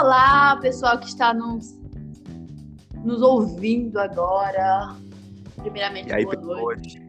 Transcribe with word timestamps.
Olá, 0.00 0.56
pessoal 0.60 0.96
que 0.96 1.08
está 1.08 1.34
nos, 1.34 1.76
nos 3.02 3.20
ouvindo 3.20 3.98
agora. 3.98 4.94
Primeiramente, 5.56 6.12
aí, 6.12 6.24
boa 6.24 6.36
noite. 6.36 7.02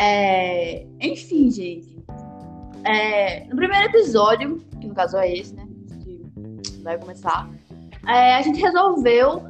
É, 0.00 0.84
enfim, 1.00 1.48
gente. 1.48 2.04
É, 2.82 3.44
no 3.44 3.54
primeiro 3.54 3.84
episódio, 3.84 4.58
que 4.80 4.88
no 4.88 4.94
caso 4.94 5.16
é 5.16 5.32
esse, 5.32 5.54
né? 5.54 5.64
Que 6.02 6.82
vai 6.82 6.98
começar. 6.98 7.48
é, 8.08 8.34
a 8.34 8.42
gente 8.42 8.60
resolveu 8.60 9.44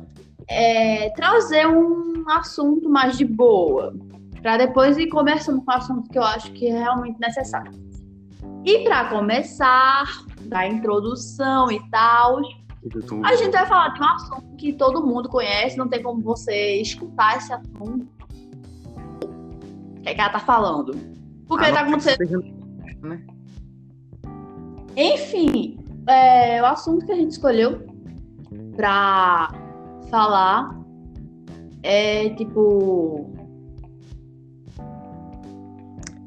é, 0.48 1.08
trazer 1.16 1.66
um 1.66 2.28
assunto 2.28 2.86
mais 2.86 3.16
de 3.16 3.24
boa. 3.24 3.94
Para 4.42 4.58
depois 4.58 4.98
ir 4.98 5.08
conversando 5.08 5.62
com 5.62 5.70
o 5.70 5.74
assunto 5.74 6.10
que 6.10 6.18
eu 6.18 6.22
acho 6.22 6.52
que 6.52 6.66
é 6.66 6.80
realmente 6.80 7.18
necessário. 7.18 7.72
E 8.64 8.84
para 8.84 9.08
começar, 9.08 10.04
da 10.42 10.66
introdução 10.66 11.70
e 11.70 11.80
tal, 11.90 12.38
a 13.24 13.36
gente 13.36 13.52
vai 13.52 13.66
falar 13.66 13.88
de 13.90 14.00
um 14.00 14.04
assunto 14.04 14.56
que 14.56 14.72
todo 14.72 15.04
mundo 15.04 15.28
conhece, 15.28 15.76
não 15.76 15.88
tem 15.88 16.02
como 16.02 16.20
você 16.22 16.80
escutar 16.80 17.38
esse 17.38 17.52
assunto. 17.52 18.06
O 19.98 20.02
que, 20.02 20.08
é 20.08 20.14
que 20.14 20.20
ela 20.20 20.30
tá 20.30 20.38
falando? 20.40 20.96
Porque 21.46 21.66
Ah, 21.66 21.72
tá 21.72 21.80
acontecendo. 21.82 22.42
né? 23.02 23.24
Enfim, 24.96 25.78
é, 26.06 26.60
o 26.62 26.66
assunto 26.66 27.04
que 27.06 27.12
a 27.12 27.16
gente 27.16 27.30
escolheu 27.32 27.86
pra 28.76 29.52
falar 30.10 30.76
é 31.82 32.30
tipo. 32.30 33.30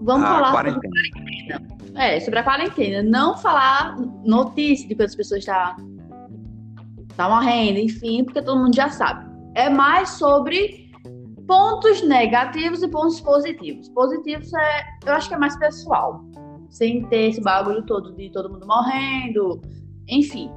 Vamos 0.01 0.25
A 0.25 0.33
falar 0.35 0.51
quarentena. 0.51 0.93
sobre. 1.13 1.24
É, 1.95 2.19
sobre 2.19 2.39
a 2.39 2.43
quarentena. 2.43 3.01
Não 3.01 3.37
falar 3.37 3.95
notícia 4.23 4.87
de 4.87 4.95
que 4.95 5.03
as 5.03 5.15
pessoas 5.15 5.39
estão 5.39 5.75
tá 7.15 7.29
morrendo, 7.29 7.79
enfim, 7.79 8.23
porque 8.23 8.41
todo 8.41 8.59
mundo 8.59 8.75
já 8.75 8.89
sabe. 8.89 9.25
É 9.55 9.69
mais 9.69 10.09
sobre 10.09 10.91
pontos 11.47 12.01
negativos 12.01 12.83
e 12.83 12.87
pontos 12.87 13.21
positivos. 13.21 13.87
Positivos 13.89 14.53
é, 14.53 14.85
eu 15.05 15.13
acho 15.13 15.29
que 15.29 15.35
é 15.35 15.37
mais 15.37 15.57
pessoal 15.57 16.25
sem 16.69 17.05
ter 17.07 17.29
esse 17.29 17.41
bagulho 17.41 17.85
todo 17.85 18.13
de 18.13 18.29
todo 18.31 18.49
mundo 18.49 18.67
morrendo. 18.67 19.61
Enfim, 20.09 20.51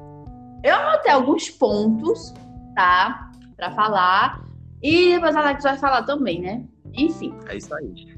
eu 0.65 0.75
anotei 0.75 1.13
alguns 1.13 1.49
pontos, 1.49 2.35
tá? 2.75 3.31
Pra 3.57 3.71
falar. 3.71 4.45
E 4.83 5.15
depois 5.15 5.37
a 5.37 5.41
Alex 5.41 5.63
vai 5.63 5.79
falar 5.79 6.03
também, 6.03 6.41
né? 6.41 6.65
Enfim, 6.93 7.33
É 7.47 7.57
isso 7.57 7.73
aí. 7.75 8.18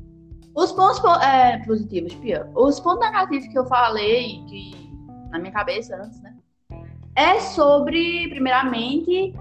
Os 0.55 0.73
pontos 0.73 1.01
po- 1.01 1.21
é, 1.21 1.59
positivos, 1.65 2.15
pior. 2.15 2.49
Os 2.55 2.81
pontos 2.81 3.01
negativos 3.01 3.49
que 3.49 3.59
eu 3.59 3.67
falei 3.67 4.43
que, 4.49 4.73
na 5.31 5.39
minha 5.39 5.53
cabeça 5.53 5.97
antes, 5.97 6.21
né? 6.23 6.35
É 7.15 7.41
sobre, 7.41 8.29
primeiramente, 8.29 9.35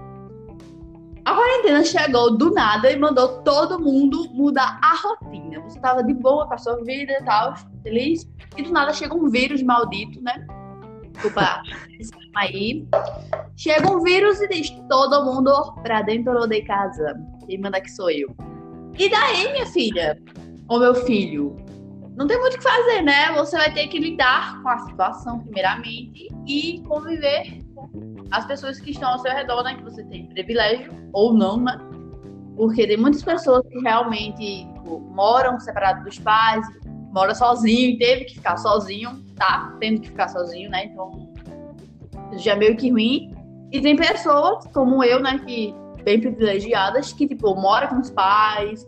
a 1.24 1.34
quarentena 1.34 1.84
chegou 1.84 2.36
do 2.36 2.50
nada 2.52 2.90
e 2.90 2.98
mandou 2.98 3.42
todo 3.42 3.78
mundo 3.78 4.28
mudar 4.32 4.78
a 4.82 4.94
rotina. 4.96 5.60
Você 5.60 5.78
tava 5.80 6.02
de 6.02 6.14
boa 6.14 6.46
com 6.46 6.54
a 6.54 6.58
sua 6.58 6.82
vida 6.84 7.12
e 7.12 7.24
tal, 7.24 7.54
feliz. 7.82 8.28
E 8.56 8.62
do 8.62 8.72
nada 8.72 8.92
chega 8.92 9.14
um 9.14 9.28
vírus 9.28 9.62
maldito, 9.62 10.20
né? 10.22 10.46
Desculpa 11.12 11.62
aí. 12.36 12.86
Chega 13.56 13.90
um 13.90 14.02
vírus 14.02 14.40
e 14.40 14.48
diz 14.48 14.70
todo 14.88 15.24
mundo 15.24 15.72
pra 15.82 16.02
dentro 16.02 16.46
de 16.48 16.62
casa. 16.62 17.14
Quem 17.46 17.60
manda 17.60 17.78
aqui 17.78 17.90
sou 17.90 18.10
eu. 18.10 18.34
E 18.98 19.08
daí, 19.08 19.52
minha 19.52 19.66
filha? 19.66 20.20
Ô 20.70 20.78
meu 20.78 20.94
filho, 20.94 21.56
não 22.14 22.28
tem 22.28 22.38
muito 22.38 22.54
o 22.54 22.58
que 22.58 22.62
fazer, 22.62 23.02
né? 23.02 23.32
Você 23.32 23.56
vai 23.56 23.74
ter 23.74 23.88
que 23.88 23.98
lidar 23.98 24.62
com 24.62 24.68
a 24.68 24.78
situação, 24.78 25.40
primeiramente, 25.40 26.28
e 26.46 26.80
conviver 26.86 27.60
com 27.74 27.90
as 28.30 28.46
pessoas 28.46 28.78
que 28.78 28.92
estão 28.92 29.10
ao 29.10 29.18
seu 29.18 29.32
redor, 29.32 29.64
né? 29.64 29.74
Que 29.74 29.82
você 29.82 30.04
tem 30.04 30.26
privilégio 30.26 30.92
ou 31.12 31.34
não, 31.34 31.56
né? 31.56 31.76
Porque 32.56 32.86
tem 32.86 32.96
muitas 32.96 33.20
pessoas 33.20 33.66
que 33.66 33.80
realmente 33.80 34.64
tipo, 34.74 35.00
moram 35.12 35.58
separados 35.58 36.04
dos 36.04 36.20
pais, 36.20 36.64
mora 37.12 37.34
sozinho 37.34 37.90
e 37.90 37.98
teve 37.98 38.26
que 38.26 38.34
ficar 38.34 38.56
sozinho, 38.56 39.24
tá? 39.34 39.76
Tendo 39.80 40.02
que 40.02 40.06
ficar 40.06 40.28
sozinho, 40.28 40.70
né? 40.70 40.84
Então, 40.84 41.34
já 42.36 42.52
é 42.52 42.56
meio 42.56 42.76
que 42.76 42.92
ruim. 42.92 43.34
E 43.72 43.80
tem 43.80 43.96
pessoas, 43.96 44.64
como 44.72 45.02
eu, 45.02 45.20
né, 45.20 45.36
que 45.44 45.74
bem 46.04 46.20
privilegiadas, 46.20 47.12
que, 47.12 47.26
tipo, 47.26 47.56
mora 47.56 47.88
com 47.88 47.98
os 47.98 48.10
pais, 48.10 48.86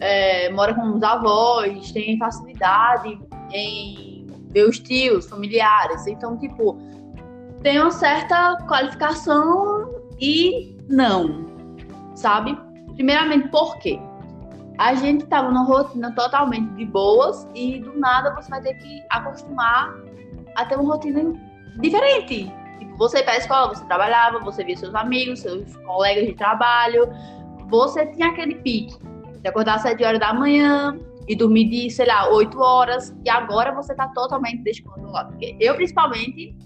é, 0.00 0.50
mora 0.50 0.74
com 0.74 0.94
os 0.94 1.02
avós, 1.02 1.92
tem 1.92 2.18
facilidade 2.18 3.18
em 3.52 4.26
ver 4.50 4.68
os 4.68 4.78
tios, 4.78 5.28
familiares. 5.28 6.06
Então, 6.06 6.38
tipo, 6.38 6.78
tem 7.62 7.80
uma 7.80 7.90
certa 7.90 8.56
qualificação 8.68 9.90
e 10.20 10.76
não, 10.88 11.46
sabe? 12.14 12.58
Primeiramente, 12.94 13.48
por 13.48 13.78
quê? 13.78 13.98
A 14.78 14.94
gente 14.94 15.26
tava 15.26 15.48
numa 15.48 15.64
rotina 15.64 16.12
totalmente 16.14 16.72
de 16.74 16.84
boas 16.84 17.48
e 17.54 17.80
do 17.80 17.98
nada 17.98 18.34
você 18.34 18.50
vai 18.50 18.60
ter 18.60 18.74
que 18.74 19.02
acostumar 19.10 19.94
a 20.56 20.64
ter 20.64 20.76
uma 20.76 20.94
rotina 20.94 21.32
diferente. 21.80 22.52
Tipo, 22.78 22.96
você 22.96 23.18
ia 23.18 23.24
pra 23.24 23.36
escola, 23.36 23.68
você 23.68 23.84
trabalhava, 23.84 24.40
você 24.40 24.64
via 24.64 24.76
seus 24.76 24.94
amigos, 24.94 25.40
seus 25.40 25.76
colegas 25.78 26.26
de 26.26 26.34
trabalho, 26.34 27.08
você 27.68 28.06
tinha 28.06 28.28
aquele 28.28 28.56
pique 28.56 28.96
de 29.44 29.48
acordar 29.50 29.74
às 29.74 29.82
7 29.82 30.02
horas 30.02 30.18
da 30.18 30.32
manhã 30.32 30.98
e 31.28 31.36
dormir 31.36 31.68
de, 31.68 31.90
sei 31.90 32.06
lá, 32.06 32.30
8 32.30 32.58
horas, 32.58 33.14
e 33.24 33.28
agora 33.28 33.74
você 33.74 33.94
tá 33.94 34.08
totalmente 34.08 34.62
descontrolado. 34.62 35.32
Porque 35.32 35.54
eu, 35.60 35.74
principalmente, 35.74 36.56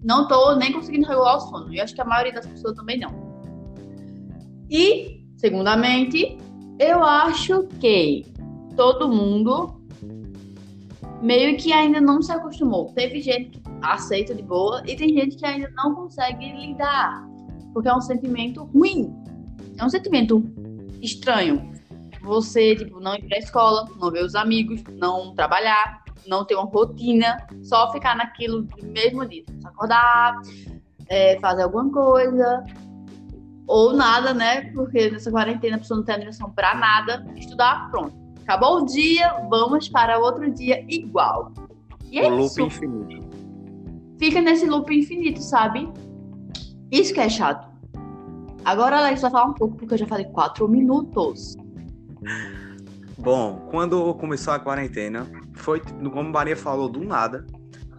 não 0.00 0.28
tô 0.28 0.54
nem 0.54 0.72
conseguindo 0.72 1.08
regular 1.08 1.38
o 1.38 1.40
sono. 1.40 1.74
E 1.74 1.80
acho 1.80 1.92
que 1.92 2.00
a 2.00 2.04
maioria 2.04 2.32
das 2.32 2.46
pessoas 2.46 2.76
também 2.76 3.00
não. 3.00 3.10
E, 4.70 5.26
segundamente, 5.36 6.38
eu 6.78 7.02
acho 7.02 7.64
que 7.80 8.26
todo 8.76 9.08
mundo 9.08 9.80
meio 11.20 11.56
que 11.56 11.72
ainda 11.72 12.00
não 12.00 12.22
se 12.22 12.30
acostumou. 12.30 12.92
Teve 12.94 13.20
gente 13.20 13.58
que 13.58 13.60
aceita 13.82 14.36
de 14.36 14.42
boa 14.42 14.84
e 14.86 14.94
tem 14.94 15.08
gente 15.08 15.36
que 15.36 15.44
ainda 15.44 15.68
não 15.74 15.96
consegue 15.96 16.46
lidar. 16.52 17.28
Porque 17.74 17.88
é 17.88 17.94
um 17.94 18.00
sentimento 18.00 18.62
ruim. 18.66 19.12
É 19.76 19.84
um 19.84 19.90
sentimento 19.90 20.44
estranho. 21.02 21.69
Você, 22.22 22.76
tipo, 22.76 23.00
não 23.00 23.14
ir 23.14 23.26
pra 23.26 23.38
escola, 23.38 23.86
não 23.98 24.10
ver 24.10 24.24
os 24.24 24.34
amigos, 24.34 24.82
não 24.98 25.34
trabalhar, 25.34 26.02
não 26.26 26.44
ter 26.44 26.54
uma 26.54 26.66
rotina, 26.66 27.36
só 27.62 27.90
ficar 27.92 28.16
naquilo 28.16 28.62
do 28.62 28.86
mesmo 28.86 29.26
dia. 29.26 29.44
Acordar, 29.64 30.40
é, 31.08 31.38
fazer 31.40 31.62
alguma 31.62 31.90
coisa, 31.90 32.64
ou 33.66 33.92
nada, 33.92 34.34
né? 34.34 34.62
Porque 34.72 35.10
nessa 35.10 35.30
quarentena 35.30 35.76
a 35.76 35.78
pessoa 35.78 35.98
não 35.98 36.04
tem 36.04 36.18
direção 36.18 36.50
pra 36.50 36.74
nada. 36.74 37.24
Estudar, 37.36 37.88
pronto. 37.90 38.12
Acabou 38.42 38.78
o 38.78 38.84
dia, 38.84 39.32
vamos 39.48 39.88
para 39.88 40.18
outro 40.18 40.50
dia 40.52 40.84
igual. 40.88 41.52
E 42.10 42.18
é 42.18 42.26
o 42.26 42.30
loop 42.30 42.46
isso. 42.46 42.60
infinito. 42.62 43.30
Fica 44.18 44.40
nesse 44.40 44.66
loop 44.66 44.92
infinito, 44.92 45.40
sabe? 45.40 45.88
Isso 46.90 47.14
que 47.14 47.20
é 47.20 47.28
chato. 47.28 47.70
Agora 48.64 48.98
Alex 48.98 49.22
vai 49.22 49.30
falar 49.30 49.46
um 49.46 49.54
pouco, 49.54 49.76
porque 49.76 49.94
eu 49.94 49.98
já 49.98 50.06
falei 50.06 50.26
quatro 50.26 50.68
minutos. 50.68 51.56
Bom, 53.18 53.68
quando 53.70 54.14
começou 54.14 54.52
a 54.54 54.58
quarentena, 54.58 55.26
foi, 55.54 55.80
como 55.80 56.30
Maria 56.30 56.56
falou, 56.56 56.88
do 56.88 57.04
nada. 57.04 57.44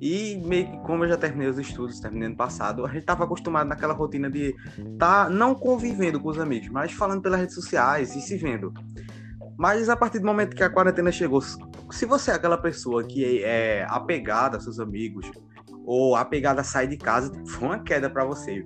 E 0.01 0.41
meio 0.43 0.65
que 0.65 0.77
como 0.79 1.03
eu 1.03 1.09
já 1.09 1.17
terminei 1.17 1.47
os 1.47 1.59
estudos, 1.59 1.99
terminei 1.99 2.27
ano 2.27 2.35
passado, 2.35 2.83
a 2.83 2.89
gente 2.89 3.05
tava 3.05 3.23
acostumado 3.23 3.67
naquela 3.67 3.93
rotina 3.93 4.31
de 4.31 4.55
tá 4.97 5.29
não 5.29 5.53
convivendo 5.53 6.19
com 6.19 6.29
os 6.29 6.39
amigos, 6.39 6.69
mas 6.69 6.91
falando 6.91 7.21
pelas 7.21 7.39
redes 7.39 7.53
sociais 7.53 8.15
e 8.15 8.21
se 8.21 8.35
vendo. 8.35 8.73
Mas 9.55 9.89
a 9.89 9.95
partir 9.95 10.17
do 10.17 10.25
momento 10.25 10.55
que 10.55 10.63
a 10.63 10.71
quarentena 10.71 11.11
chegou, 11.11 11.39
se 11.39 12.05
você 12.07 12.31
é 12.31 12.33
aquela 12.33 12.57
pessoa 12.57 13.03
que 13.03 13.43
é 13.43 13.85
apegada 13.87 14.57
a 14.57 14.59
seus 14.59 14.79
amigos, 14.79 15.29
ou 15.85 16.15
apegada 16.15 16.61
a 16.61 16.63
sair 16.63 16.87
de 16.87 16.97
casa, 16.97 17.31
foi 17.45 17.67
uma 17.67 17.79
queda 17.79 18.09
para 18.09 18.25
você. 18.25 18.65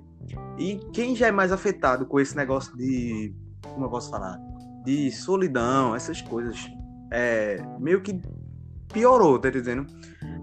E 0.58 0.76
quem 0.92 1.14
já 1.14 1.26
é 1.26 1.32
mais 1.32 1.52
afetado 1.52 2.06
com 2.06 2.18
esse 2.20 2.36
negócio 2.36 2.74
de. 2.76 3.34
Como 3.62 3.84
eu 3.84 3.90
posso 3.90 4.10
falar? 4.10 4.38
De 4.86 5.10
solidão, 5.10 5.94
essas 5.94 6.22
coisas. 6.22 6.70
É, 7.10 7.62
meio 7.78 8.00
que 8.00 8.22
piorou, 8.92 9.38
tá 9.38 9.50
dizendo? 9.50 9.84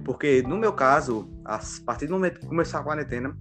Porque 0.03 0.43
no 0.43 0.57
meu 0.57 0.73
caso, 0.73 1.29
a 1.45 1.59
partir 1.85 2.07
do 2.07 2.13
momento 2.13 2.41
que 2.41 2.45
começou 2.45 2.79
a 2.79 2.83
quarentena, 2.83 3.35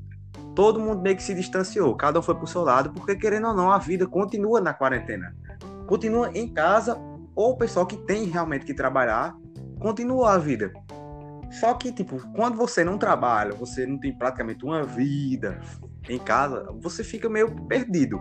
todo 0.55 0.79
mundo 0.79 1.03
meio 1.03 1.17
que 1.17 1.23
se 1.23 1.35
distanciou, 1.35 1.95
cada 1.97 2.21
um 2.21 2.23
foi 2.23 2.35
pro 2.35 2.47
seu 2.47 2.63
lado, 2.63 2.93
porque 2.93 3.17
querendo 3.17 3.49
ou 3.49 3.55
não, 3.55 3.71
a 3.71 3.79
vida 3.79 4.07
continua 4.07 4.61
na 4.61 4.73
quarentena. 4.73 5.35
Continua 5.87 6.31
em 6.33 6.49
casa, 6.49 6.97
ou 7.35 7.53
o 7.53 7.57
pessoal 7.57 7.85
que 7.85 7.97
tem 7.97 8.25
realmente 8.25 8.65
que 8.65 8.73
trabalhar, 8.73 9.37
continua 9.81 10.35
a 10.35 10.39
vida. 10.39 10.73
Só 11.51 11.75
que, 11.75 11.93
tipo, 11.93 12.19
quando 12.33 12.57
você 12.57 12.83
não 12.85 12.97
trabalha, 12.97 13.53
você 13.53 13.85
não 13.85 13.99
tem 13.99 14.17
praticamente 14.17 14.65
uma 14.65 14.85
vida 14.85 15.61
em 16.09 16.19
casa, 16.19 16.67
você 16.81 17.05
fica 17.05 17.29
meio 17.29 17.55
perdido. 17.67 18.19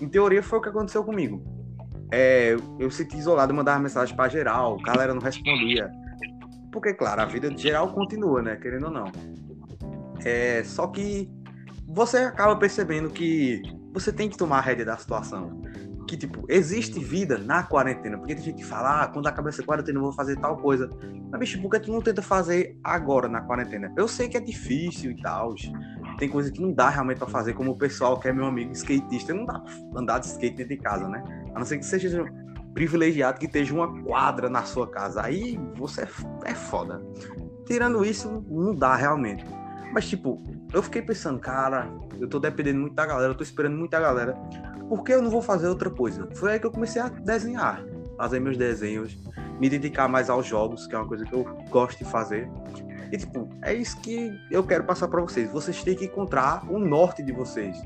Em 0.00 0.08
teoria, 0.08 0.42
foi 0.42 0.58
o 0.58 0.62
que 0.62 0.68
aconteceu 0.68 1.04
comigo. 1.04 1.55
É, 2.10 2.56
eu 2.78 2.90
senti 2.90 3.16
isolado, 3.16 3.52
mandava 3.52 3.80
mensagem 3.80 4.14
pra 4.14 4.28
geral, 4.28 4.78
a 4.80 4.82
galera 4.82 5.14
não 5.14 5.20
respondia. 5.20 5.90
Porque, 6.70 6.92
claro, 6.92 7.22
a 7.22 7.24
vida 7.24 7.50
de 7.50 7.62
geral 7.62 7.92
continua, 7.92 8.42
né? 8.42 8.56
Querendo 8.56 8.86
ou 8.86 8.92
não. 8.92 9.10
É, 10.24 10.62
só 10.64 10.86
que 10.86 11.28
você 11.86 12.18
acaba 12.18 12.56
percebendo 12.56 13.08
que 13.10 13.62
você 13.92 14.12
tem 14.12 14.28
que 14.28 14.36
tomar 14.36 14.58
a 14.58 14.60
rédea 14.60 14.84
da 14.84 14.96
situação. 14.96 15.62
Que, 16.06 16.16
tipo, 16.16 16.44
existe 16.48 17.00
vida 17.00 17.38
na 17.38 17.62
quarentena. 17.62 18.18
Porque 18.18 18.34
tem 18.34 18.44
gente 18.44 18.58
que 18.58 18.64
fala, 18.64 19.02
ah, 19.02 19.08
quando 19.08 19.26
acabar 19.26 19.48
essa 19.48 19.62
quarentena 19.62 19.98
eu 19.98 20.02
vou 20.02 20.12
fazer 20.12 20.36
tal 20.36 20.56
coisa. 20.58 20.90
Mas, 21.30 21.40
bicho, 21.40 21.60
por 21.60 21.70
que 21.70 21.80
tu 21.80 21.90
não 21.90 22.00
tenta 22.00 22.22
fazer 22.22 22.78
agora 22.84 23.28
na 23.28 23.40
quarentena? 23.40 23.92
Eu 23.96 24.06
sei 24.06 24.28
que 24.28 24.36
é 24.36 24.40
difícil 24.40 25.12
e 25.12 25.22
tal. 25.22 25.54
Tem 26.18 26.28
coisa 26.28 26.50
que 26.50 26.60
não 26.60 26.72
dá 26.72 26.88
realmente 26.88 27.18
pra 27.18 27.26
fazer, 27.26 27.52
como 27.52 27.72
o 27.72 27.76
pessoal 27.76 28.18
que 28.18 28.28
é 28.28 28.32
meu 28.32 28.46
amigo 28.46 28.72
skatista. 28.72 29.34
Não 29.34 29.44
dá 29.44 29.60
pra 29.60 30.00
andar 30.00 30.18
de 30.18 30.26
skate 30.26 30.56
dentro 30.56 30.74
de 30.74 30.82
casa, 30.82 31.08
né? 31.08 31.22
A 31.54 31.58
não 31.58 31.66
ser 31.66 31.78
que 31.78 31.84
seja 31.84 32.24
privilegiado 32.72 33.38
que 33.38 33.46
esteja 33.46 33.74
uma 33.74 34.02
quadra 34.02 34.50
na 34.50 34.62
sua 34.64 34.86
casa. 34.86 35.22
Aí 35.22 35.58
você 35.76 36.02
é, 36.02 36.08
é 36.44 36.54
foda. 36.54 37.02
Tirando 37.66 38.04
isso, 38.04 38.44
não 38.48 38.74
dá 38.74 38.94
realmente. 38.94 39.44
Mas, 39.92 40.06
tipo, 40.06 40.42
eu 40.72 40.82
fiquei 40.82 41.00
pensando, 41.00 41.40
cara, 41.40 41.90
eu 42.20 42.28
tô 42.28 42.38
dependendo 42.38 42.80
muito 42.80 42.94
da 42.94 43.06
galera, 43.06 43.32
eu 43.32 43.36
tô 43.36 43.42
esperando 43.42 43.76
muita 43.76 43.98
galera. 43.98 44.34
Por 44.88 45.02
que 45.02 45.12
eu 45.12 45.22
não 45.22 45.30
vou 45.30 45.40
fazer 45.40 45.68
outra 45.68 45.90
coisa? 45.90 46.28
Foi 46.34 46.52
aí 46.52 46.60
que 46.60 46.66
eu 46.66 46.70
comecei 46.70 47.00
a 47.00 47.08
desenhar, 47.08 47.82
fazer 48.16 48.40
meus 48.40 48.58
desenhos, 48.58 49.16
me 49.58 49.70
dedicar 49.70 50.06
mais 50.06 50.28
aos 50.28 50.46
jogos, 50.46 50.86
que 50.86 50.94
é 50.94 50.98
uma 50.98 51.08
coisa 51.08 51.24
que 51.24 51.34
eu 51.34 51.44
gosto 51.70 51.98
de 51.98 52.04
fazer. 52.04 52.48
E, 53.12 53.16
tipo, 53.16 53.48
é 53.62 53.72
isso 53.74 54.00
que 54.00 54.32
eu 54.50 54.64
quero 54.64 54.84
passar 54.84 55.08
para 55.08 55.20
vocês. 55.20 55.50
Vocês 55.50 55.82
têm 55.82 55.94
que 55.94 56.06
encontrar 56.06 56.64
o 56.70 56.78
norte 56.78 57.22
de 57.22 57.32
vocês, 57.32 57.76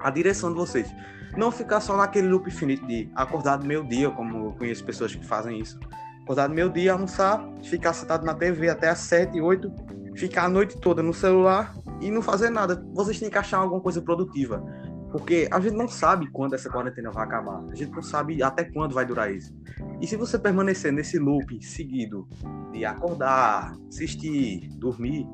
a 0.00 0.10
direção 0.10 0.50
de 0.50 0.56
vocês. 0.56 0.88
Não 1.36 1.50
ficar 1.50 1.80
só 1.80 1.96
naquele 1.96 2.28
loop 2.28 2.48
infinito 2.48 2.86
de 2.86 3.10
acordar 3.14 3.56
do 3.56 3.66
meu 3.66 3.82
dia, 3.82 4.10
como 4.10 4.46
eu 4.46 4.52
conheço 4.52 4.84
pessoas 4.84 5.14
que 5.14 5.24
fazem 5.24 5.60
isso. 5.60 5.78
Acordar 6.22 6.46
do 6.48 6.54
meu 6.54 6.68
dia, 6.68 6.92
almoçar, 6.92 7.46
ficar 7.62 7.92
sentado 7.92 8.24
na 8.24 8.34
TV 8.34 8.68
até 8.68 8.88
as 8.88 8.98
7, 9.00 9.40
8, 9.40 9.72
ficar 10.14 10.44
a 10.44 10.48
noite 10.48 10.80
toda 10.80 11.02
no 11.02 11.12
celular 11.12 11.74
e 12.00 12.10
não 12.10 12.22
fazer 12.22 12.50
nada. 12.50 12.84
Vocês 12.92 13.18
têm 13.20 13.30
que 13.30 13.38
achar 13.38 13.58
alguma 13.58 13.80
coisa 13.80 14.00
produtiva. 14.00 14.64
Porque 15.10 15.48
a 15.50 15.60
gente 15.60 15.76
não 15.76 15.88
sabe 15.88 16.28
quando 16.30 16.54
essa 16.54 16.68
quarentena 16.68 17.10
vai 17.10 17.24
acabar. 17.24 17.64
A 17.70 17.74
gente 17.74 17.92
não 17.92 18.02
sabe 18.02 18.42
até 18.42 18.64
quando 18.64 18.94
vai 18.94 19.06
durar 19.06 19.32
isso. 19.32 19.54
E 20.00 20.06
se 20.06 20.16
você 20.16 20.38
permanecer 20.38 20.92
nesse 20.92 21.18
loop 21.18 21.62
seguido 21.64 22.28
de 22.72 22.84
acordar, 22.84 23.74
assistir, 23.88 24.68
dormir, 24.74 25.26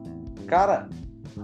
cara, 0.47 0.89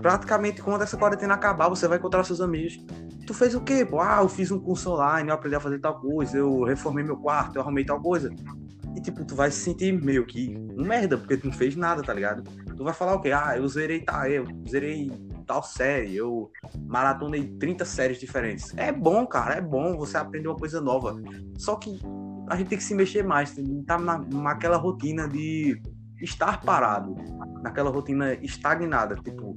praticamente 0.01 0.63
quando 0.63 0.83
essa 0.83 0.97
quarentena 0.97 1.35
acabar, 1.35 1.69
você 1.69 1.89
vai 1.89 1.99
encontrar 1.99 2.25
seus 2.25 2.41
amigos. 2.41 2.79
Tu 3.27 3.35
fez 3.35 3.55
o 3.55 3.61
quê? 3.61 3.85
Pô, 3.85 4.01
ah, 4.01 4.21
eu 4.23 4.29
fiz 4.29 4.51
um 4.51 4.59
curso 4.59 4.93
online, 4.93 5.29
eu 5.29 5.35
aprendi 5.35 5.57
a 5.57 5.61
fazer 5.61 5.79
tal 5.81 6.01
coisa, 6.01 6.39
eu 6.39 6.63
reformei 6.63 7.05
meu 7.05 7.17
quarto, 7.17 7.57
eu 7.57 7.63
arrumei 7.63 7.85
tal 7.85 8.01
coisa. 8.01 8.33
E 8.97 9.01
tipo, 9.01 9.25
tu 9.25 9.35
vai 9.35 9.51
se 9.51 9.59
sentir 9.59 9.93
meio 9.93 10.25
que 10.25 10.57
um 10.77 10.85
merda, 10.85 11.19
porque 11.19 11.37
tu 11.37 11.47
não 11.47 11.53
fez 11.53 11.77
nada, 11.77 12.03
tá 12.03 12.15
ligado? 12.15 12.43
Tu 12.77 12.85
vai 12.85 12.95
falar 12.95 13.15
o 13.15 13.21
quê? 13.21 13.33
Ah, 13.33 13.57
eu 13.57 13.67
zerei 13.69 14.01
tá, 14.01 14.31
eu 14.31 14.47
zerei 14.69 15.11
tal 15.47 15.63
série, 15.63 16.17
eu 16.17 16.51
maratonei 16.87 17.49
30 17.59 17.85
séries 17.85 18.19
diferentes. 18.19 18.73
É 18.77 18.93
bom, 18.93 19.27
cara, 19.27 19.55
é 19.55 19.61
bom 19.61 19.97
você 19.97 20.17
aprender 20.17 20.49
uma 20.49 20.57
coisa 20.57 20.81
nova. 20.81 21.21
Só 21.57 21.77
que 21.77 21.99
a 22.49 22.57
gente 22.57 22.69
tem 22.69 22.79
que 22.79 22.85
se 22.85 22.95
mexer 22.95 23.23
mais, 23.23 23.55
tá 23.87 23.99
na, 23.99 24.19
naquela 24.19 24.77
rotina 24.77 25.29
de 25.29 25.81
estar 26.21 26.61
parado, 26.61 27.15
naquela 27.63 27.91
rotina 27.91 28.35
estagnada, 28.35 29.17
tipo, 29.17 29.57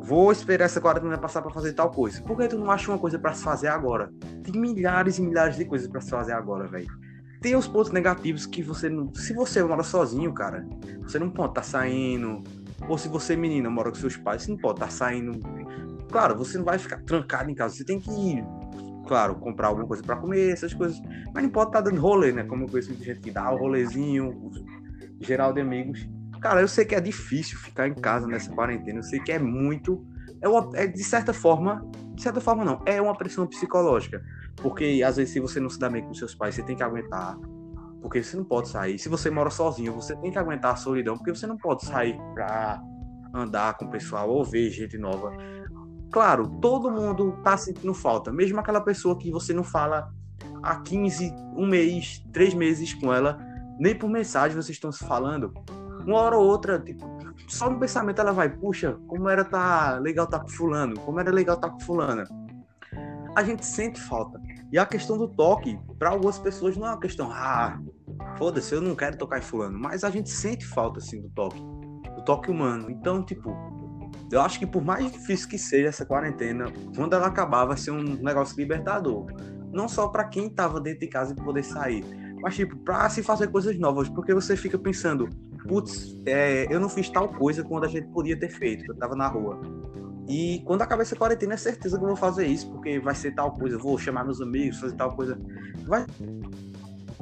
vou 0.00 0.32
esperar 0.32 0.64
essa 0.64 0.80
quarentena 0.80 1.18
passar 1.18 1.42
para 1.42 1.52
fazer 1.52 1.72
tal 1.72 1.90
coisa. 1.90 2.22
Por 2.22 2.36
que 2.36 2.48
tu 2.48 2.58
não 2.58 2.70
acha 2.70 2.90
uma 2.90 2.98
coisa 2.98 3.18
para 3.18 3.32
se 3.34 3.42
fazer 3.42 3.68
agora? 3.68 4.10
Tem 4.42 4.58
milhares 4.58 5.18
e 5.18 5.22
milhares 5.22 5.56
de 5.56 5.64
coisas 5.64 5.88
para 5.88 6.00
se 6.00 6.10
fazer 6.10 6.32
agora, 6.32 6.66
velho. 6.66 6.88
Tem 7.40 7.54
os 7.54 7.68
pontos 7.68 7.92
negativos 7.92 8.46
que 8.46 8.62
você 8.62 8.88
não. 8.88 9.14
Se 9.14 9.34
você 9.34 9.62
mora 9.62 9.82
sozinho, 9.82 10.32
cara, 10.32 10.66
você 11.02 11.18
não 11.18 11.30
pode 11.30 11.50
estar 11.50 11.60
tá 11.60 11.66
saindo. 11.66 12.42
Ou 12.88 12.98
se 12.98 13.08
você, 13.08 13.36
menina, 13.36 13.70
mora 13.70 13.90
com 13.90 13.96
seus 13.96 14.16
pais, 14.16 14.42
você 14.42 14.50
não 14.50 14.58
pode 14.58 14.76
estar 14.76 14.86
tá 14.86 14.92
saindo. 14.92 15.40
Claro, 16.10 16.36
você 16.36 16.56
não 16.56 16.64
vai 16.64 16.78
ficar 16.78 17.02
trancado 17.02 17.50
em 17.50 17.54
casa. 17.54 17.74
Você 17.74 17.84
tem 17.84 18.00
que 18.00 18.10
ir 18.10 18.44
claro, 19.06 19.36
comprar 19.36 19.68
alguma 19.68 19.86
coisa 19.86 20.02
para 20.02 20.16
comer, 20.16 20.52
essas 20.52 20.74
coisas. 20.74 21.00
Mas 21.32 21.42
não 21.42 21.50
pode 21.50 21.70
estar 21.70 21.82
tá 21.82 21.90
dando 21.90 22.00
rolê, 22.00 22.32
né? 22.32 22.44
Como 22.44 22.64
eu 22.64 22.68
conheço 22.68 22.90
muita 22.90 23.04
gente 23.04 23.20
que 23.20 23.30
dá 23.30 23.50
o 23.50 23.56
rolezinho, 23.56 24.50
geral 25.20 25.52
de 25.52 25.60
amigos. 25.60 26.08
Cara, 26.40 26.60
eu 26.60 26.68
sei 26.68 26.84
que 26.84 26.94
é 26.94 27.00
difícil 27.00 27.58
ficar 27.58 27.88
em 27.88 27.94
casa 27.94 28.26
nessa 28.26 28.52
quarentena. 28.52 28.98
Eu 28.98 29.02
sei 29.02 29.20
que 29.20 29.32
é 29.32 29.38
muito. 29.38 30.04
É, 30.40 30.48
uma, 30.48 30.70
é 30.74 30.86
de 30.86 31.02
certa 31.02 31.32
forma. 31.32 31.88
De 32.14 32.22
certa 32.22 32.40
forma, 32.40 32.64
não. 32.64 32.82
É 32.86 33.00
uma 33.00 33.16
pressão 33.16 33.46
psicológica. 33.46 34.22
Porque 34.56 35.02
às 35.04 35.16
vezes, 35.16 35.32
se 35.32 35.40
você 35.40 35.60
não 35.60 35.68
se 35.68 35.78
dá 35.78 35.88
bem 35.88 36.04
com 36.04 36.14
seus 36.14 36.34
pais, 36.34 36.54
você 36.54 36.62
tem 36.62 36.76
que 36.76 36.82
aguentar. 36.82 37.36
Porque 38.00 38.22
você 38.22 38.36
não 38.36 38.44
pode 38.44 38.68
sair. 38.68 38.98
Se 38.98 39.08
você 39.08 39.30
mora 39.30 39.50
sozinho, 39.50 39.92
você 39.92 40.14
tem 40.16 40.30
que 40.30 40.38
aguentar 40.38 40.72
a 40.72 40.76
solidão. 40.76 41.16
Porque 41.16 41.34
você 41.34 41.46
não 41.46 41.56
pode 41.56 41.84
sair 41.84 42.16
pra 42.34 42.80
andar 43.34 43.76
com 43.76 43.86
o 43.86 43.90
pessoal 43.90 44.28
ou 44.30 44.44
ver 44.44 44.70
gente 44.70 44.96
nova. 44.98 45.32
Claro, 46.10 46.48
todo 46.60 46.90
mundo 46.90 47.38
tá 47.42 47.56
sentindo 47.56 47.92
falta. 47.92 48.32
Mesmo 48.32 48.58
aquela 48.58 48.80
pessoa 48.80 49.18
que 49.18 49.30
você 49.30 49.52
não 49.52 49.64
fala 49.64 50.10
há 50.62 50.76
15, 50.76 51.32
um 51.56 51.66
mês, 51.66 52.24
três 52.32 52.54
meses 52.54 52.94
com 52.94 53.12
ela, 53.12 53.38
nem 53.78 53.94
por 53.94 54.08
mensagem 54.08 54.56
vocês 54.56 54.76
estão 54.76 54.90
se 54.90 55.04
falando. 55.04 55.52
Uma 56.06 56.20
hora 56.20 56.36
ou 56.36 56.46
outra, 56.46 56.78
tipo, 56.78 57.04
só 57.48 57.68
no 57.68 57.78
pensamento 57.78 58.20
ela 58.20 58.32
vai, 58.32 58.48
puxa, 58.48 58.96
como 59.06 59.28
era 59.28 59.44
tá 59.44 59.98
legal 59.98 60.26
tá 60.26 60.38
com 60.38 60.48
fulano, 60.48 60.98
como 61.00 61.20
era 61.20 61.30
legal 61.30 61.56
tá 61.56 61.68
com 61.68 61.80
fulana. 61.80 62.24
A 63.34 63.42
gente 63.42 63.66
sente 63.66 64.00
falta. 64.00 64.40
E 64.72 64.78
a 64.78 64.86
questão 64.86 65.18
do 65.18 65.28
toque, 65.28 65.78
para 65.98 66.10
algumas 66.10 66.38
pessoas 66.38 66.76
não 66.76 66.86
é 66.86 66.90
uma 66.90 67.00
questão, 67.00 67.30
ah, 67.30 67.78
foda-se, 68.38 68.74
eu 68.74 68.80
não 68.80 68.94
quero 68.94 69.18
tocar 69.18 69.38
em 69.38 69.42
fulano, 69.42 69.78
mas 69.78 70.04
a 70.04 70.10
gente 70.10 70.30
sente 70.30 70.66
falta 70.66 70.98
assim 70.98 71.20
do 71.20 71.28
toque, 71.30 71.60
do 71.60 72.24
toque 72.24 72.50
humano. 72.50 72.90
Então, 72.90 73.22
tipo, 73.24 73.50
eu 74.30 74.40
acho 74.40 74.58
que 74.58 74.66
por 74.66 74.84
mais 74.84 75.10
difícil 75.10 75.48
que 75.48 75.58
seja 75.58 75.88
essa 75.88 76.04
quarentena, 76.04 76.66
quando 76.94 77.14
ela 77.14 77.26
acabar, 77.26 77.64
vai 77.64 77.76
ser 77.76 77.90
um 77.90 78.02
negócio 78.02 78.56
libertador. 78.56 79.26
Não 79.72 79.88
só 79.88 80.08
para 80.08 80.24
quem 80.24 80.48
tava 80.48 80.80
dentro 80.80 81.00
de 81.00 81.08
casa 81.08 81.32
e 81.32 81.36
poder 81.36 81.62
sair, 81.62 82.04
mas 82.40 82.54
tipo, 82.54 82.76
pra 82.78 83.08
se 83.08 83.22
fazer 83.22 83.48
coisas 83.48 83.78
novas, 83.78 84.08
porque 84.08 84.32
você 84.34 84.56
fica 84.56 84.78
pensando, 84.78 85.28
putz, 85.66 86.16
é, 86.26 86.66
eu 86.70 86.80
não 86.80 86.88
fiz 86.88 87.08
tal 87.08 87.28
coisa 87.28 87.62
quando 87.62 87.84
a 87.84 87.88
gente 87.88 88.08
podia 88.08 88.38
ter 88.38 88.48
feito, 88.48 88.90
eu 88.90 88.96
tava 88.96 89.14
na 89.14 89.28
rua. 89.28 89.60
E 90.28 90.60
quando 90.64 90.82
acabar 90.82 91.02
essa 91.02 91.14
quarentena, 91.14 91.54
é 91.54 91.56
certeza 91.56 91.96
que 91.96 92.02
eu 92.02 92.08
vou 92.08 92.16
fazer 92.16 92.46
isso, 92.46 92.70
porque 92.70 92.98
vai 92.98 93.14
ser 93.14 93.32
tal 93.34 93.52
coisa, 93.52 93.78
vou 93.78 93.96
chamar 93.96 94.24
meus 94.24 94.40
amigos, 94.40 94.80
fazer 94.80 94.96
tal 94.96 95.14
coisa. 95.14 95.38
Vai. 95.84 96.04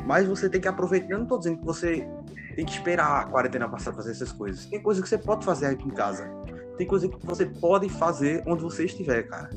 Mas 0.07 0.27
você 0.27 0.49
tem 0.49 0.61
que 0.61 0.69
aproveitar. 0.69 1.11
Eu 1.11 1.19
não 1.19 1.27
tô 1.27 1.39
dizendo 1.39 1.59
que 1.59 1.67
você 1.67 2.09
tem 2.57 2.65
que 2.65 2.73
esperar 2.73 3.23
a 3.23 3.25
quarentena 3.27 3.69
passar 3.69 3.93
pra 3.93 4.03
fazer 4.03 4.13
essas 4.13 4.33
coisas. 4.33 4.67
Tem 4.67 4.83
coisa 4.83 5.03
que 5.03 5.09
você 5.09 5.19
pode 5.19 5.45
fazer 5.45 5.67
aqui 5.67 5.87
em 5.87 5.93
casa. 5.93 6.31
Tem 6.77 6.87
coisa 6.87 7.09
que 7.09 7.25
você 7.25 7.47
pode 7.47 7.89
fazer 7.89 8.43
onde 8.47 8.63
você 8.63 8.85
estiver, 8.85 9.23
cara. 9.25 9.51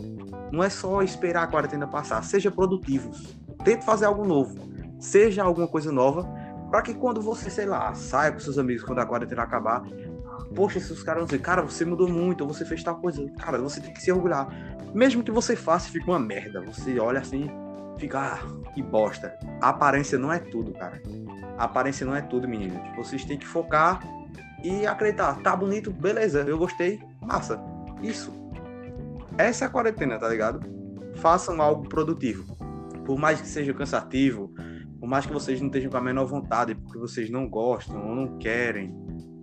Não 0.52 0.64
é 0.64 0.70
só 0.70 1.02
esperar 1.02 1.44
a 1.44 1.48
quarentena 1.48 1.88
passar. 1.88 2.24
Seja 2.24 2.52
produtivos. 2.52 3.36
Tente 3.64 3.84
fazer 3.84 4.06
algo 4.06 4.26
novo. 4.26 4.56
Seja 5.00 5.44
alguma 5.44 5.68
coisa 5.68 5.92
nova. 5.92 6.28
para 6.70 6.82
que 6.82 6.94
quando 6.94 7.22
você, 7.22 7.50
sei 7.50 7.66
lá, 7.66 7.94
saia 7.94 8.32
com 8.32 8.40
seus 8.40 8.58
amigos 8.58 8.84
quando 8.84 9.00
a 9.00 9.06
quarentena 9.06 9.44
acabar, 9.44 9.84
poxa, 10.54 10.80
se 10.80 10.92
os 10.92 11.02
caras 11.02 11.24
dizem, 11.26 11.40
cara, 11.40 11.62
você 11.62 11.86
mudou 11.86 12.10
muito, 12.10 12.46
você 12.46 12.66
fez 12.66 12.84
tal 12.84 12.98
coisa, 12.98 13.26
cara, 13.40 13.58
você 13.58 13.80
tem 13.80 13.94
que 13.94 14.02
se 14.02 14.12
orgulhar. 14.12 14.48
Mesmo 14.94 15.24
que 15.24 15.32
você 15.32 15.56
faça 15.56 15.90
fique 15.90 16.08
uma 16.10 16.20
merda, 16.20 16.62
você 16.62 17.00
olha 17.00 17.20
assim, 17.20 17.50
fica, 17.98 18.20
ah, 18.20 18.72
que 18.74 18.82
bosta. 18.82 19.34
A 19.62 19.70
aparência 19.70 20.18
não 20.18 20.32
é 20.32 20.40
tudo, 20.40 20.74
cara. 20.74 21.02
A 21.58 21.64
aparência 21.64 22.06
não 22.06 22.16
é 22.16 22.22
tudo, 22.22 22.48
meninos. 22.48 22.80
Vocês 22.96 23.24
têm 23.24 23.38
que 23.38 23.48
focar 23.48 24.02
e 24.64 24.86
acreditar. 24.86 25.36
Tá 25.42 25.56
bonito, 25.56 25.92
beleza, 25.92 26.42
eu 26.42 26.58
gostei, 26.58 27.00
massa. 27.22 27.60
Isso. 28.02 28.32
Essa 29.38 29.66
é 29.66 29.68
a 29.68 29.72
quarentena, 29.72 30.18
tá 30.18 30.28
ligado? 30.30 30.60
Façam 31.16 31.62
algo 31.62 31.88
produtivo. 31.88 32.56
Por 33.06 33.18
mais 33.18 33.40
que 33.40 33.48
seja 33.48 33.74
cansativo, 33.74 34.54
por 35.00 35.08
mais 35.08 35.26
que 35.26 35.34
vocês 35.34 35.60
não 35.60 35.68
estejam 35.68 35.92
com 35.92 35.98
a 35.98 36.02
menor 36.02 36.26
vontade, 36.26 36.76
porque 36.76 36.98
vocês 36.98 37.30
não 37.30 37.48
gostam 37.48 38.04
ou 38.08 38.16
não 38.16 38.38
querem, 38.38 38.94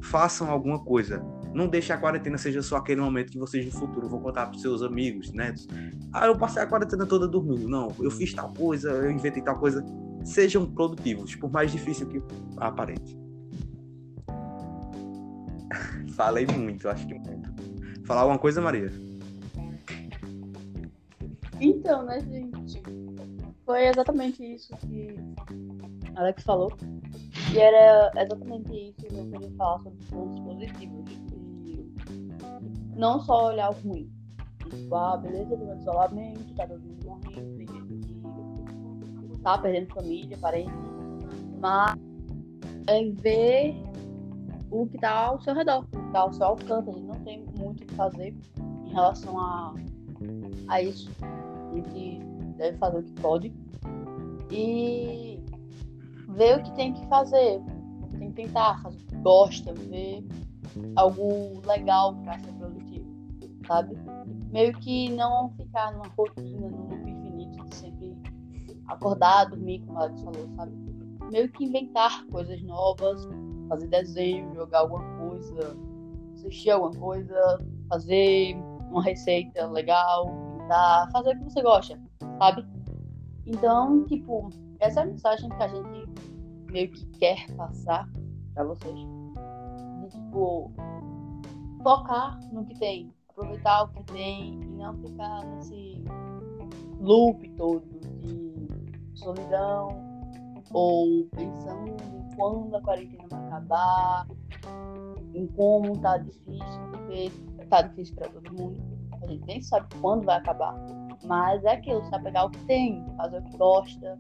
façam 0.02 0.50
alguma 0.50 0.83
coisa. 0.85 1.25
Não 1.54 1.68
deixe 1.68 1.92
a 1.92 1.97
quarentena 1.97 2.37
seja 2.37 2.61
só 2.62 2.76
aquele 2.76 3.00
momento 3.00 3.30
que 3.30 3.38
vocês 3.38 3.64
no 3.64 3.71
futuro 3.71 4.09
vão 4.09 4.21
contar 4.21 4.47
para 4.47 4.59
seus 4.59 4.83
amigos, 4.83 5.33
netos. 5.33 5.68
Ah, 6.12 6.26
eu 6.26 6.37
passei 6.37 6.61
a 6.61 6.66
quarentena 6.66 7.06
toda 7.06 7.28
dormindo. 7.28 7.68
Não, 7.68 7.94
eu 8.00 8.11
fiz 8.11 8.35
tal 8.35 8.52
coisa, 8.52 8.90
eu 8.90 9.11
inventei 9.11 9.42
tal 9.42 9.59
coisa. 9.59 9.85
Sejam 10.25 10.66
produtivos, 10.66 11.37
por 11.37 11.50
mais 11.50 11.71
difícil 11.71 12.09
que 12.09 12.21
aparente. 12.56 13.24
Falei 16.14 16.47
muito, 16.47 16.88
acho 16.88 17.06
que 17.06 17.14
muito. 17.14 17.52
Falar 18.06 18.23
alguma 18.23 18.38
coisa, 18.38 18.61
Maria? 18.61 18.90
Então, 21.61 22.04
né, 22.04 22.21
gente? 22.21 22.83
Foi 23.64 23.87
exatamente 23.87 24.54
isso 24.54 24.76
que 24.76 25.16
Alex 26.14 26.42
falou. 26.42 26.73
E 27.52 27.59
era 27.59 28.12
exatamente 28.16 28.73
isso 28.73 29.06
que 29.06 29.14
eu 29.14 29.26
queria 29.30 29.50
falar 29.56 29.80
sobre 29.80 29.99
os 30.00 30.09
pontos 30.09 30.40
positivos. 30.40 31.04
Não 32.97 33.21
só 33.21 33.49
olhar 33.49 33.71
o 33.71 33.75
ruim. 33.75 34.11
Tipo, 34.71 34.94
ah, 34.94 35.16
beleza, 35.16 35.56
do 35.56 35.80
isolamento, 35.80 36.54
tá 36.54 36.66
todo 36.66 36.80
mundo 36.80 37.06
morrendo, 37.06 37.56
tem 37.56 37.66
gente 37.66 38.14
que 39.33 39.38
tá 39.42 39.59
perdendo 39.59 39.92
família, 39.92 40.38
parente. 40.38 40.73
Mas 41.61 41.99
é 42.87 43.11
ver 43.11 43.75
o 44.75 44.87
que 44.88 44.99
tá 44.99 45.26
ao 45.26 45.40
seu 45.40 45.54
redor, 45.54 45.85
o 45.85 45.87
que 45.87 46.12
tá 46.12 46.21
ao 46.21 46.33
seu 46.33 46.47
alcance. 46.47 46.90
A 46.90 46.93
gente 46.93 47.07
não 47.07 47.21
tem 47.21 47.47
muito 47.57 47.83
o 47.83 47.87
que 47.87 47.95
fazer. 47.95 48.37
relação 48.88 49.38
a, 49.38 49.75
a 50.69 50.83
isso. 50.83 51.11
A 51.23 51.75
gente 51.76 52.19
deve 52.57 52.76
fazer 52.78 52.99
o 52.99 53.02
que 53.02 53.12
pode 53.21 53.54
e 54.50 55.40
ver 56.28 56.59
o 56.59 56.62
que 56.62 56.73
tem 56.73 56.93
que 56.93 57.07
fazer. 57.07 57.62
Tem 58.19 58.31
que 58.31 58.43
tentar 58.43 58.83
fazer 58.83 58.97
o 58.97 59.07
que 59.07 59.16
gosta, 59.16 59.73
ver 59.75 60.26
algo 60.97 61.61
legal 61.66 62.16
para 62.16 62.38
ser 62.40 62.52
produtivo, 62.54 63.07
sabe? 63.66 63.97
Meio 64.50 64.73
que 64.81 65.09
não 65.11 65.50
ficar 65.50 65.93
numa 65.93 66.07
rotina, 66.16 66.69
num 66.69 66.88
loop 66.88 67.11
infinito 67.11 67.64
de 67.64 67.75
sempre 67.76 68.16
acordar, 68.88 69.47
dormir, 69.47 69.81
como 69.87 69.99
a 70.00 70.09
falou, 70.09 70.49
sabe? 70.57 70.73
Meio 71.31 71.49
que 71.50 71.64
inventar 71.64 72.25
coisas 72.26 72.61
novas, 72.62 73.26
fazer 73.75 73.88
desenho, 73.88 74.54
jogar 74.54 74.81
alguma 74.81 75.04
coisa, 75.19 75.76
assistir 76.35 76.71
alguma 76.71 76.95
coisa, 76.95 77.61
fazer 77.88 78.57
uma 78.90 79.02
receita 79.02 79.66
legal, 79.66 80.26
pintar, 80.59 81.11
fazer 81.11 81.31
o 81.31 81.38
que 81.38 81.45
você 81.45 81.62
gosta, 81.62 82.00
sabe? 82.38 82.64
Então, 83.47 84.04
tipo, 84.04 84.49
essa 84.78 85.00
é 85.00 85.02
a 85.02 85.07
mensagem 85.07 85.49
que 85.49 85.62
a 85.62 85.69
gente 85.69 86.09
meio 86.71 86.90
que 86.90 87.07
quer 87.19 87.47
passar 87.57 88.09
para 88.54 88.64
vocês. 88.64 88.95
De, 88.95 90.09
tipo, 90.11 90.73
focar 91.83 92.38
no 92.52 92.64
que 92.64 92.78
tem, 92.78 93.12
aproveitar 93.28 93.85
o 93.85 93.88
que 93.88 94.04
tem 94.12 94.54
e 94.62 94.66
não 94.66 94.95
ficar 94.95 95.45
nesse 95.47 96.02
loop 97.00 97.49
todo 97.50 97.85
de 98.23 99.19
solidão 99.19 100.03
ou 100.75 101.25
pensando 101.37 101.88
em 101.88 102.37
quando 102.37 102.76
a 102.76 102.81
quarentena 102.83 103.25
vai 103.31 103.47
acabar, 103.47 104.26
em 105.33 105.47
como 105.47 105.97
tá 105.99 106.19
difícil, 106.19 106.81
porque 106.90 107.31
tá 107.71 107.83
difícil 107.83 108.16
para 108.16 108.28
todo 108.28 108.52
mundo. 108.52 108.83
A 109.23 109.26
gente 109.26 109.47
nem 109.47 109.62
sabe 109.62 109.87
quando 110.00 110.25
vai 110.25 110.37
acabar. 110.37 110.75
Mas 111.25 111.64
é 111.64 111.75
aquilo, 111.75 112.04
sabe 112.11 112.25
pegar 112.25 112.45
o 112.45 112.50
que 112.50 112.59
tem, 112.66 113.02
fazer 113.16 113.38
o 113.38 113.43
que 113.43 113.57
gosta, 113.57 114.19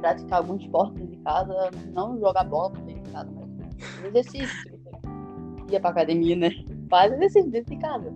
praticar 0.00 0.38
algum 0.38 0.56
esporte 0.56 0.94
dentro 0.94 1.16
de 1.16 1.22
casa, 1.22 1.70
não 1.92 2.18
jogar 2.18 2.44
bola 2.44 2.70
dentro 2.70 3.02
de 3.02 3.10
casa, 3.10 3.30
mas 3.32 4.04
exercício. 4.06 4.80
Ia 5.70 5.78
pra 5.78 5.90
academia, 5.90 6.34
né? 6.34 6.50
Faz 6.88 7.12
exercício 7.12 7.50
dentro 7.50 7.74
de 7.74 7.80
casa. 7.80 8.12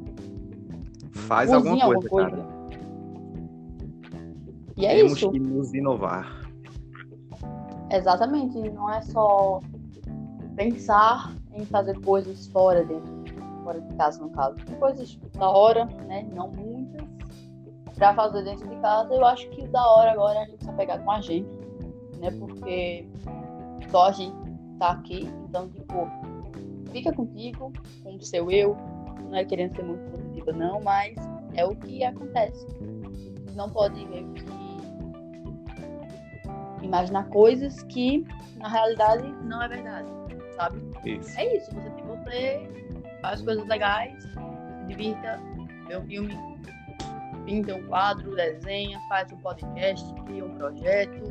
Faz 1.12 1.50
Cozinha 1.50 1.84
alguma 1.84 2.08
coisa, 2.08 2.28
alguma 2.28 2.44
coisa. 2.44 2.64
E 4.76 4.86
é 4.86 4.96
Temos 4.96 5.12
isso. 5.18 5.30
que 5.30 5.38
nos 5.38 5.72
inovar. 5.72 6.43
Exatamente, 7.94 8.58
não 8.70 8.90
é 8.90 9.00
só 9.02 9.60
pensar 10.56 11.32
em 11.52 11.64
fazer 11.64 12.00
coisas 12.00 12.48
fora 12.48 12.84
dentro, 12.84 13.12
fora 13.62 13.80
de 13.80 13.94
casa 13.94 14.20
no 14.20 14.30
caso. 14.30 14.56
Tem 14.56 14.74
coisas 14.76 15.16
da 15.38 15.48
hora, 15.48 15.84
né? 15.84 16.26
Não 16.34 16.48
muitas, 16.48 17.06
pra 17.94 18.12
fazer 18.12 18.42
dentro 18.42 18.68
de 18.68 18.76
casa. 18.76 19.14
Eu 19.14 19.24
acho 19.24 19.48
que 19.50 19.62
o 19.62 19.68
da 19.68 19.86
hora 19.86 20.10
agora 20.10 20.40
é 20.40 20.42
a 20.42 20.46
gente 20.46 20.64
se 20.64 20.72
pegar 20.72 20.98
com 20.98 21.10
a 21.12 21.20
gente, 21.20 21.48
né? 22.18 22.32
Porque 22.32 23.08
só 23.90 24.08
a 24.08 24.12
gente 24.12 24.36
tá 24.80 24.90
aqui, 24.90 25.30
então 25.48 25.68
tipo, 25.68 26.08
fica 26.90 27.12
contigo, 27.12 27.72
com 28.02 28.16
o 28.16 28.20
seu 28.20 28.50
eu. 28.50 28.76
Não 29.28 29.36
é 29.36 29.44
querendo 29.44 29.76
ser 29.76 29.84
muito 29.84 30.10
positiva, 30.10 30.52
não, 30.52 30.80
mas 30.80 31.14
é 31.54 31.64
o 31.64 31.76
que 31.76 32.02
acontece. 32.02 32.66
Não 33.54 33.70
pode 33.70 34.04
meio 34.06 34.32
que 34.32 34.63
imaginar 36.84 37.28
coisas 37.28 37.82
que 37.84 38.26
na 38.56 38.68
realidade 38.68 39.26
não 39.42 39.62
é 39.62 39.68
verdade, 39.68 40.08
sabe? 40.56 40.80
Isso. 41.04 41.38
É 41.38 41.56
isso, 41.56 41.70
você 41.74 41.90
tem 41.90 42.06
você, 42.06 42.94
faz 43.20 43.42
coisas 43.42 43.66
legais, 43.66 44.22
se 44.22 44.86
divirta, 44.86 45.40
vê 45.88 45.96
um 45.96 46.06
filme, 46.06 46.38
pinta 47.44 47.74
um 47.74 47.82
quadro, 47.84 48.34
desenha, 48.34 48.98
faz 49.08 49.30
um 49.32 49.36
podcast, 49.38 50.04
cria 50.24 50.44
um 50.44 50.54
projeto, 50.56 51.22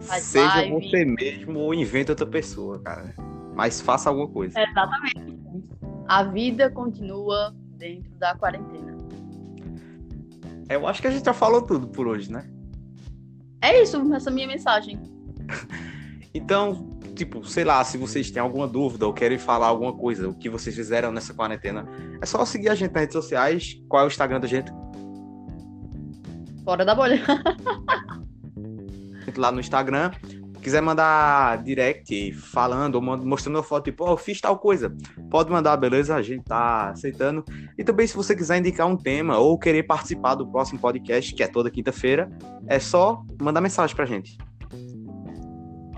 faz 0.00 0.22
Seja 0.24 0.54
live. 0.56 0.72
você 0.72 1.04
mesmo 1.04 1.58
ou 1.58 1.74
inventa 1.74 2.12
outra 2.12 2.26
pessoa, 2.26 2.78
cara. 2.80 3.14
Mas 3.54 3.80
faça 3.80 4.08
alguma 4.08 4.28
coisa. 4.28 4.58
Exatamente. 4.58 5.38
A 6.08 6.22
vida 6.24 6.70
continua 6.70 7.54
dentro 7.76 8.10
da 8.18 8.34
quarentena. 8.34 8.92
Eu 10.68 10.86
acho 10.86 11.02
que 11.02 11.08
a 11.08 11.10
gente 11.10 11.24
já 11.24 11.34
falou 11.34 11.60
tudo 11.62 11.86
por 11.86 12.06
hoje, 12.06 12.32
né? 12.32 12.48
É 13.62 13.80
isso, 13.80 13.96
essa 14.14 14.30
minha 14.30 14.46
mensagem. 14.46 15.00
Então, 16.34 16.98
tipo, 17.14 17.44
sei 17.44 17.62
lá, 17.62 17.84
se 17.84 17.98
vocês 17.98 18.30
têm 18.30 18.40
alguma 18.40 18.66
dúvida 18.66 19.06
ou 19.06 19.12
querem 19.12 19.36
falar 19.36 19.66
alguma 19.66 19.92
coisa, 19.92 20.30
o 20.30 20.34
que 20.34 20.48
vocês 20.48 20.74
fizeram 20.74 21.12
nessa 21.12 21.34
quarentena, 21.34 21.86
é 22.22 22.24
só 22.24 22.42
seguir 22.46 22.70
a 22.70 22.74
gente 22.74 22.92
nas 22.92 23.02
redes 23.02 23.12
sociais. 23.12 23.78
Qual 23.86 24.02
é 24.02 24.06
o 24.06 24.08
Instagram 24.08 24.40
da 24.40 24.48
gente? 24.48 24.72
Fora 26.64 26.86
da 26.86 26.94
bolha. 26.94 27.20
Lá 29.36 29.52
no 29.52 29.60
Instagram. 29.60 30.10
Quiser 30.62 30.80
mandar 30.80 31.60
direct 31.64 32.32
falando 32.34 33.02
mostrando 33.02 33.56
uma 33.56 33.64
foto, 33.64 33.86
tipo, 33.86 34.04
ó, 34.04 34.12
eu 34.12 34.16
fiz 34.16 34.40
tal 34.40 34.56
coisa. 34.56 34.94
Pode 35.28 35.50
mandar, 35.50 35.76
beleza? 35.76 36.14
A 36.14 36.22
gente 36.22 36.44
tá 36.44 36.90
aceitando. 36.90 37.44
E 37.76 37.82
também, 37.82 38.06
se 38.06 38.14
você 38.14 38.34
quiser 38.36 38.58
indicar 38.58 38.86
um 38.86 38.96
tema 38.96 39.38
ou 39.38 39.58
querer 39.58 39.82
participar 39.82 40.36
do 40.36 40.46
próximo 40.46 40.78
podcast, 40.78 41.34
que 41.34 41.42
é 41.42 41.48
toda 41.48 41.68
quinta-feira, 41.68 42.30
é 42.68 42.78
só 42.78 43.24
mandar 43.40 43.60
mensagem 43.60 43.96
pra 43.96 44.06
gente. 44.06 44.38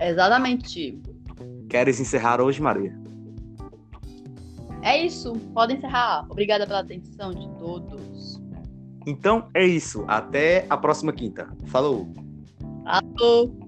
Exatamente. 0.01 0.99
Queres 1.69 1.99
encerrar 1.99 2.41
hoje, 2.41 2.59
Maria? 2.59 2.97
É 4.81 4.97
isso. 5.05 5.33
Pode 5.53 5.75
encerrar. 5.75 6.25
Obrigada 6.27 6.65
pela 6.65 6.79
atenção 6.79 7.31
de 7.31 7.47
todos. 7.59 8.41
Então 9.05 9.47
é 9.53 9.63
isso. 9.63 10.03
Até 10.07 10.65
a 10.71 10.75
próxima 10.75 11.13
quinta. 11.13 11.47
Falou! 11.67 12.07
Falou! 12.83 13.64